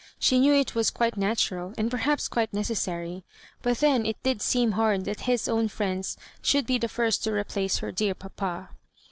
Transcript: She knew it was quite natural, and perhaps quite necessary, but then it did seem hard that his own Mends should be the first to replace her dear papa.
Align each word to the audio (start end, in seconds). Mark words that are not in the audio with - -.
She 0.17 0.39
knew 0.39 0.55
it 0.55 0.73
was 0.73 0.89
quite 0.89 1.15
natural, 1.15 1.75
and 1.77 1.91
perhaps 1.91 2.27
quite 2.27 2.55
necessary, 2.55 3.23
but 3.61 3.77
then 3.77 4.03
it 4.03 4.17
did 4.23 4.41
seem 4.41 4.71
hard 4.71 5.05
that 5.05 5.19
his 5.29 5.47
own 5.47 5.69
Mends 5.77 6.17
should 6.41 6.65
be 6.65 6.79
the 6.79 6.89
first 6.89 7.23
to 7.25 7.31
replace 7.31 7.77
her 7.77 7.91
dear 7.91 8.15
papa. 8.15 8.69